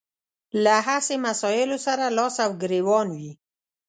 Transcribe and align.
له 0.63 0.75
هسې 0.87 1.15
مسايلو 1.27 1.77
سره 1.87 2.05
لاس 2.17 2.35
او 2.45 2.51
ګرېوان 2.63 3.07
وي. 3.17 3.31